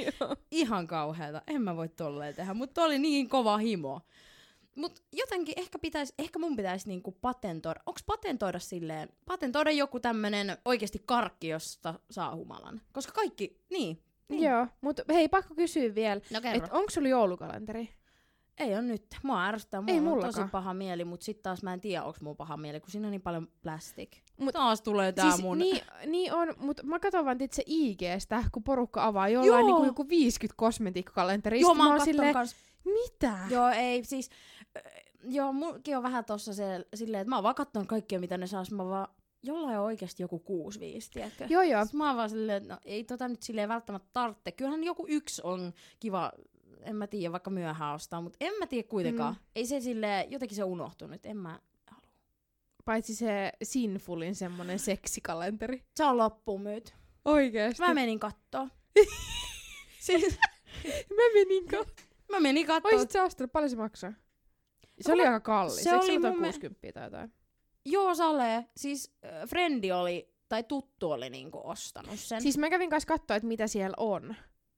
[0.52, 1.42] Ihan kauheata.
[1.48, 4.02] En mä voi tolleen tehdä, mutta oli niin kova himo.
[4.76, 7.80] Mut jotenkin ehkä, pitäis, ehkä mun pitäisi niinku patentoida.
[7.86, 12.82] Onks patentoida silleen, patentoida joku tämmönen oikeasti karkki, josta saa humalan?
[12.94, 14.04] Koska kaikki, niin.
[14.30, 14.44] niin.
[14.44, 17.90] Joo, mut hei, pakko kysyä vielä, No että onko sulla joulukalenteri?
[18.58, 19.06] Ei on nyt.
[19.24, 19.82] Mua ärsyttää.
[19.82, 20.34] Mulla Ei on mullakaan.
[20.34, 23.08] tosi paha mieli, mutta sitten taas mä en tiedä, onko mulla paha mieli, kun siinä
[23.08, 24.18] on niin paljon plastic.
[24.42, 25.58] Mut- taas tulee tää siis mun...
[25.58, 29.68] niin, niin on, mutta mä katson vaan se IGstä, kun porukka avaa jollain Joo.
[29.68, 31.62] niinku joku 50 kosmetiikkakalenteria.
[31.62, 32.34] Joo, Sitten mä oon silleen...
[32.34, 32.56] kans...
[32.84, 33.38] mitä?
[33.50, 34.30] Joo, ei, siis...
[35.24, 38.48] Joo, mulkin on vähän tossa se, silleen, että mä oon vaan kattonut kaikkea, mitä ne
[38.48, 39.08] saa, sit mä vaan...
[39.44, 41.46] Jollain on oikeasti joku 6 5 tiedätkö?
[41.50, 41.86] Joo, joo.
[41.86, 44.52] Sit mä oon vaan silleen, että no, ei tota nyt silleen välttämättä tarvitse.
[44.52, 46.32] Kyllähän joku yksi on kiva,
[46.86, 49.34] en mä tiedä, vaikka myöhään ostaa, mutta en mä tiedä kuitenkaan.
[49.34, 49.40] Mm.
[49.56, 52.08] Ei se silleen, jotenkin se unohtunut, en mä halua.
[52.86, 55.84] Paitsi se Sinfulin semmonen seksikalenteri.
[55.96, 56.92] Se on loppuun myyty.
[57.26, 57.82] Oikeesti.
[57.84, 58.68] Mä menin kattoo.
[60.00, 60.38] siis,
[61.10, 61.86] mä menin ka-
[62.32, 62.92] mä menin kattoo.
[62.92, 64.14] Oisit sä ostanut, paljon se maksaa?
[65.02, 65.84] Se No oli mä- aika kallis.
[65.84, 67.34] se Eikö oli mun me- 60 tai jotain?
[67.86, 68.66] Joo, Sale.
[68.78, 72.42] Siis äh, frendi oli, tai tuttu oli niinku ostanut sen.
[72.42, 74.36] Siis mä kävin kanssa katsoa, että mitä siellä on.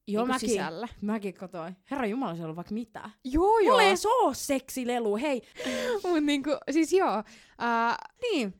[0.07, 0.87] Joo, niinku mäkin, sisällä.
[1.01, 1.75] mäkin katsoin.
[1.91, 3.09] Herra Jumala, siellä on vaikka mitä.
[3.23, 3.69] Joo, joo.
[3.71, 5.41] Mulla ei edes oo seksilelu, hei.
[6.03, 7.23] Mut niinku, siis joo.
[7.57, 8.53] Ää, Niin.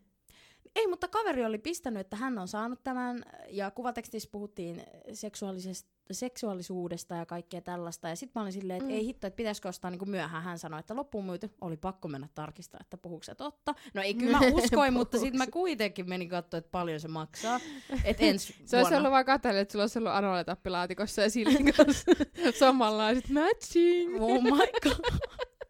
[0.75, 4.83] ei, mutta kaveri oli pistänyt, että hän on saanut tämän, ja kuvatekstissä puhuttiin
[5.13, 8.09] seksuaalisesta seksuaalisuudesta ja kaikkea tällaista.
[8.09, 8.95] Ja sitten mä olin silleen, että mm.
[8.95, 10.43] ei hitto, että pitäisikö ostaa niin kuin myöhään.
[10.43, 11.49] Hän sanoi, että loppuun myyty.
[11.61, 13.75] Oli pakko mennä tarkistaa, että puhuuko se totta.
[13.93, 17.59] No ei kyllä mä uskoin, mutta sitten mä kuitenkin menin katsoa, että paljon se maksaa.
[18.03, 22.11] Et ensi se olisi ollut vaan katsella, että sulla olisi ollut anoletappilaatikossa ja sillin kanssa
[22.59, 24.21] samanlaiset matching.
[24.21, 24.49] Oh my
[24.83, 25.21] god.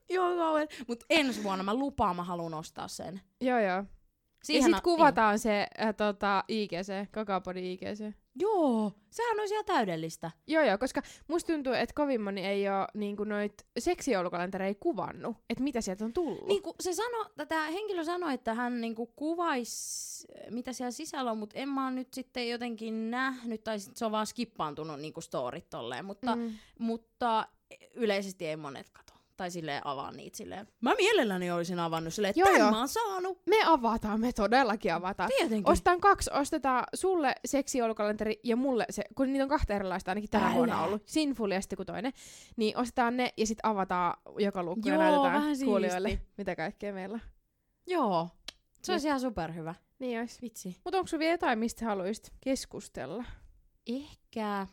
[0.10, 3.22] joo, mutta ensi vuonna mä lupaan, mä haluan ostaa sen.
[3.42, 3.84] Joo, joo.
[4.44, 5.40] Siihen ja sitten kuvataan niin.
[5.40, 8.14] se äh, tota, IGC, Kakaopodin IGC.
[8.40, 10.32] Joo, sehän olisi ihan täydellistä.
[10.48, 15.64] Joo, joo, koska musta tuntuu, että kovin moni ei ole niin noit seksijoulukalentereita kuvannut, että
[15.64, 16.48] mitä sieltä on tullut.
[16.48, 21.60] Niin se sano, tämä henkilö sanoi, että hän niin kuvaisi, mitä siellä sisällä on, mutta
[21.60, 26.06] en mä nyt sitten jotenkin nähnyt, tai sit se on vaan skippaantunut niin storit tolleen,
[26.06, 26.54] mutta, mm.
[26.80, 27.48] mutta
[27.94, 29.07] yleisesti ei monet katso
[29.38, 30.68] tai silleen avaa niitä silleen.
[30.82, 32.72] Mä mielelläni olisin avannut silleen, että joo, joo.
[32.72, 33.42] mä oon saanut.
[33.46, 35.30] Me avataan, me todellakin avataan.
[35.38, 35.72] Tietenkin.
[35.72, 40.54] Ostan kaksi, ostetaan sulle seksijoulukalenteri ja mulle se, kun niitä on kahta erilaista ainakin tänä
[40.54, 41.02] vuonna ollut.
[41.06, 42.14] Sinful ja sitten toinen.
[42.56, 47.20] Niin ostetaan ne ja sitten avataan joka lukko ja näytetään kuulijoille, mitä kaikkea meillä
[47.88, 48.30] Joo.
[48.84, 49.76] Se olisi ihan superhyvä.
[50.00, 50.42] Niin olisi.
[50.42, 50.76] Vitsi.
[50.86, 53.24] Mutta onko vielä jotain, mistä haluaisit keskustella?
[53.88, 54.68] Ehkä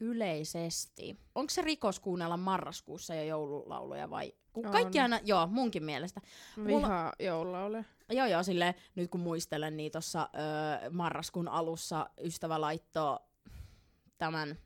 [0.00, 1.16] yleisesti.
[1.34, 4.32] Onko se rikos kuunnella marraskuussa jo joululauluja vai?
[4.52, 6.20] Kun kaikki aina, joo, munkin mielestä.
[6.56, 7.12] Vihaa Mulla...
[7.18, 7.84] joululauluja.
[8.12, 10.28] Joo, joo, sille nyt kun muistelen, niin tuossa
[10.90, 13.18] marraskuun alussa ystävä laittoi
[14.18, 14.58] tämän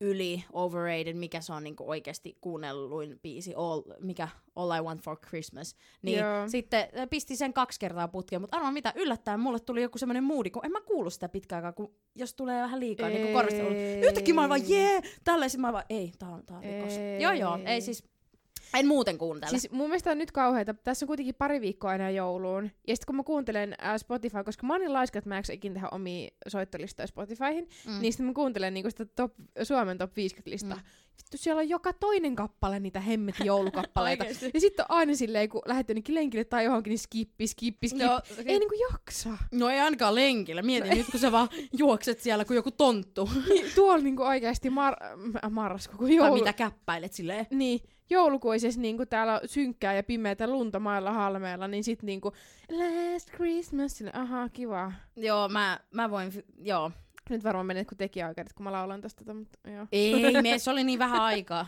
[0.00, 5.16] yli overrated, mikä se on niinku oikeasti kuunnelluin biisi, all, mikä All I Want for
[5.16, 5.76] Christmas.
[6.02, 6.48] Niin Joo.
[6.48, 10.50] sitten pisti sen kaksi kertaa putkeen, mutta arvaa mitä, yllättäen mulle tuli joku semmoinen moodi,
[10.50, 13.62] kun en mä kuulu sitä pitkään aikaa, kun jos tulee vähän liikaa niin korvista.
[14.06, 16.92] Yhtäkkiä mä oon vaan, jee, tällaisin mä vaan, ei, tää on, tää on rikos.
[17.20, 18.13] Joo joo, ei siis
[18.78, 19.50] en muuten kuuntele.
[19.50, 20.74] Siis mun mielestä on nyt kauheita.
[20.74, 22.70] Tässä on kuitenkin pari viikkoa aina jouluun.
[22.88, 25.44] Ja sitten kun mä kuuntelen äh, Spotify, koska mä oon niin laiska, että mä en
[25.52, 28.00] ikinä tehdä omia soittolistoja Spotifyhin, mm.
[28.00, 29.32] niin sitten mä kuuntelen niinku sitä top,
[29.62, 30.76] Suomen top 50 listaa.
[30.76, 30.82] Mm.
[31.18, 34.24] Vittu, siellä on joka toinen kappale niitä hemmet joulukappaleita.
[34.54, 38.06] ja sitten on aina silleen, kun lähdet jonnekin lenkille tai johonkin, niin skippi, skippi, skippi.
[38.06, 38.44] No, okay.
[38.46, 39.30] Ei niinku jaksa.
[39.52, 40.62] No ei ainakaan lenkillä.
[40.62, 43.30] Mietin nyt, kun sä vaan juokset siellä kuin joku tonttu.
[43.48, 45.04] niin, tuolla niinku oikeasti mar-
[45.44, 46.30] äh, marrasku, kun joulu...
[46.30, 47.46] Tai mitä käppäilet silleen.
[47.50, 52.32] Niin joulukuisessa niinku täällä synkkää ja pimeätä lunta mailla halmeella, niin sit niinku
[52.70, 54.92] Last Christmas, sille, aha, kiva.
[55.16, 56.90] Joo, mä, mä voin, joo.
[57.30, 59.86] Nyt varmaan menet kun tekijäoikeudet, kun mä laulan tästä, tota, mutta joo.
[59.92, 61.66] Ei, me, se oli niin vähän aikaa.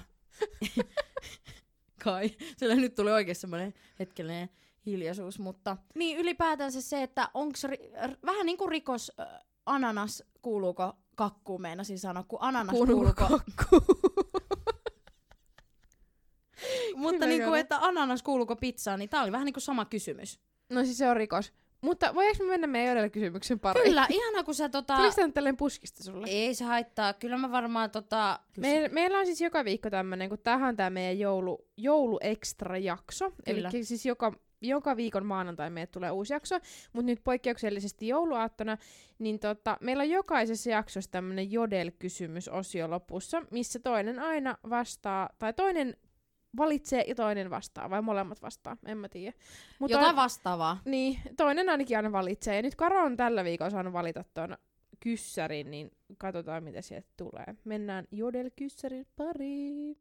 [2.04, 2.30] Kai.
[2.56, 4.48] Sillä nyt tuli oikein semmoinen hetkellinen
[4.86, 9.26] hiljaisuus, mutta niin ylipäätänsä se, että onko ri- r- vähän niin kuin rikos äh,
[9.66, 13.26] ananas, kuuluuko kakkuun meinasin sanoa, kun ananas kuuluuko...
[13.70, 14.45] kuuluuko
[16.96, 20.40] Mutta niinku, että ananas kuuluuko pizzaan, niin tää oli vähän niinku sama kysymys.
[20.70, 21.52] No siis se on rikos.
[21.80, 23.86] Mutta voidaanko me mennä meidän edellä kysymyksen pariin?
[23.86, 24.96] Kyllä, ihana kun sä tota...
[24.96, 26.26] Tuliko tälleen puskista sulle?
[26.30, 27.12] Ei se haittaa.
[27.12, 28.40] Kyllä mä varmaan tota...
[28.56, 32.78] Me, meillä on siis joka viikko tämmönen, kun tämähän on tää meidän joulu, joulu extra
[32.78, 33.32] jakso.
[33.46, 36.58] Eli siis joka, joka viikon maanantai meille tulee uusi jakso,
[36.92, 38.76] mutta nyt poikkeuksellisesti jouluaattona,
[39.18, 45.96] niin tota, meillä on jokaisessa jaksossa tämmönen jodel-kysymysosio lopussa, missä toinen aina vastaa, tai toinen
[46.56, 49.32] valitsee ja toinen vastaa, vai molemmat vastaa, en mä tiedä.
[49.78, 50.80] Mutta Jotain on, vastaavaa.
[50.84, 52.56] Niin, toinen ainakin aina valitsee.
[52.56, 54.56] Ja nyt Karo on tällä viikolla saanut valita tuon
[55.00, 57.46] kyssärin, niin katsotaan mitä sieltä tulee.
[57.64, 59.96] Mennään Jodel-kyssärin pariin.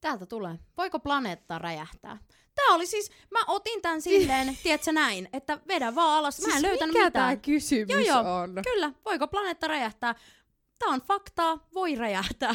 [0.00, 0.58] Täältä tulee.
[0.76, 2.18] Voiko planeetta räjähtää?
[2.54, 6.40] Tää oli siis, mä otin tän silleen, tiedätkö näin, että vedä vaan alas.
[6.40, 7.36] Mä en siis löytänyt mikä mitään.
[7.36, 8.54] tää kysymys joo, joo, on?
[8.72, 10.14] Kyllä, voiko planeetta räjähtää?
[10.84, 12.54] Tää on faktaa, voi räjähtää.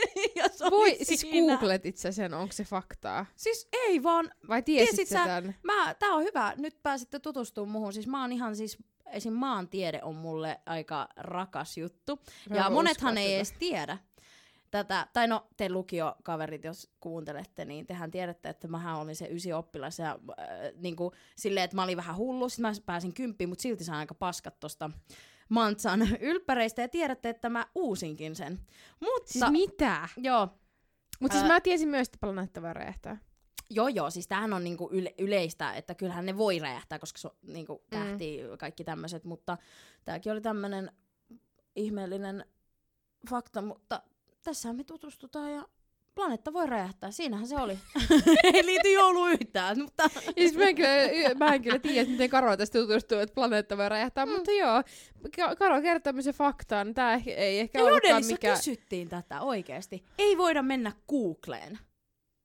[0.70, 3.26] voi, siis googletit sä sen, onko se faktaa?
[3.36, 4.30] Siis ei vaan.
[4.48, 5.54] Vai tiesit sä tämän?
[5.62, 7.92] Mä, tää on hyvä, nyt pääsitte tutustumaan muhun.
[7.92, 9.32] Siis mä oon ihan siis, esim.
[9.32, 12.20] maantiede on mulle aika rakas juttu.
[12.50, 13.98] Mä ja monethan ei edes tiedä
[14.70, 19.52] tätä, tai no te lukiokaverit, jos kuuntelette, niin tehän tiedätte, että mä olin se ysi
[19.52, 20.46] oppilas ja äh,
[20.76, 23.98] niin kuin, silleen, että mä olin vähän hullu, sitten mä pääsin kymppiin, mutta silti sain
[23.98, 24.90] aika paskat tosta
[25.50, 28.60] Mantsan ylppäreistä ja tiedätte, että mä uusinkin sen.
[29.00, 30.08] Mutta, siis mitä?
[30.16, 30.48] Joo.
[31.20, 33.18] Mutta siis mä tiesin myös, että planeetta voi räjähtää.
[33.70, 37.28] Joo, joo, siis tämähän on niinku yle- yleistä, että kyllähän ne voi räjähtää, koska se
[37.28, 38.58] on niinku tähti, mm.
[38.58, 39.58] kaikki tämmöiset, mutta
[40.04, 40.92] tämäkin oli tämmöinen
[41.76, 42.44] ihmeellinen
[43.30, 44.02] fakta, mutta
[44.42, 45.68] tässä me tutustutaan ja
[46.14, 47.78] planeetta voi räjähtää, siinähän se oli.
[48.54, 50.08] Ei liity joulu yhtään, mutta...
[50.34, 53.88] siis mä, en kyllä, mä en kyllä tiedä, miten Karo tästä tutustuu, että planeetta voi
[53.88, 54.32] räjähtää, mm.
[54.32, 54.82] mutta joo,
[55.58, 58.56] Karo kertoo tämmöisen faktaan, tää ei ehkä ja ollutkaan mikä...
[58.56, 60.04] kysyttiin tätä oikeesti.
[60.18, 61.78] Ei voida mennä Googleen.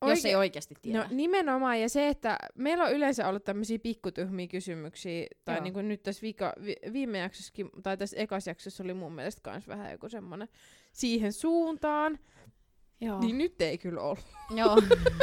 [0.08, 0.99] jos Oike- ei oikeasti tiedä.
[0.99, 5.63] No nimenomaan, ja se, että meillä on yleensä ollut tämmöisiä pikkutyhmiä kysymyksiä, tai Joo.
[5.63, 9.41] niin kuin nyt tässä viika, vi, viime jaksossakin, tai tässä ekas jaksossa oli mun mielestä
[9.41, 10.47] kans vähän joku semmonen
[10.91, 12.19] siihen suuntaan,
[13.01, 13.19] Joo.
[13.19, 14.25] niin nyt ei kyllä ollut.
[14.49, 14.75] Joo.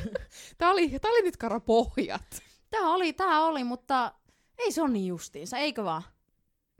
[0.59, 2.43] Tää oli, tää oli nyt kara pohjat.
[2.71, 4.15] tää oli, tää oli, mutta
[4.59, 6.03] ei se on niin justiinsa, eikö vaan?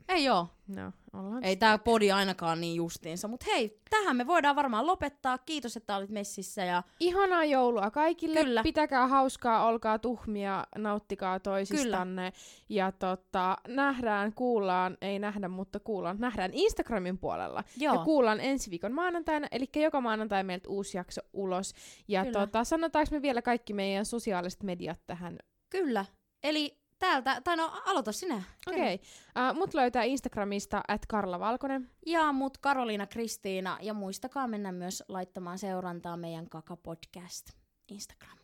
[0.07, 0.47] Ei oo.
[0.67, 3.27] No, ollaan Ei tää podi ainakaan niin justiinsa.
[3.27, 5.37] Mut hei, tähän me voidaan varmaan lopettaa.
[5.37, 6.65] Kiitos, että olit messissä.
[6.65, 8.43] Ja Ihanaa joulua kaikille.
[8.43, 8.63] Kyllä.
[8.63, 12.33] Pitäkää hauskaa, olkaa tuhmia, nauttikaa toisistanne.
[12.69, 17.63] Ja tota, nähdään, kuullaan, ei nähdä, mutta kuullaan, nähdään Instagramin puolella.
[17.77, 21.73] joo, Ja kuullaan ensi viikon maanantaina, eli joka maanantai meiltä uusi jakso ulos.
[22.07, 22.39] Ja Kyllä.
[22.39, 25.37] tota, sanotaanko me vielä kaikki meidän sosiaaliset mediat tähän?
[25.69, 26.05] kyllä.
[26.43, 28.43] Eli täältä, tai no aloita sinä.
[28.67, 28.95] Okei.
[28.95, 29.49] Okay.
[29.49, 31.89] Uh, mut löytää Instagramista at Karla Valkonen.
[32.05, 33.77] Ja mut Karoliina Kristiina.
[33.81, 37.49] Ja muistakaa mennä myös laittamaan seurantaa meidän Kaka Podcast
[37.87, 38.37] Instagram.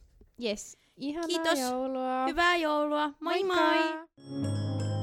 [0.44, 0.78] Yes.
[0.98, 1.60] Ihanaa Kiitos.
[1.60, 2.26] joulua.
[2.28, 3.14] Hyvää joulua.
[3.20, 3.56] Moi Moikka!
[3.56, 4.99] moi!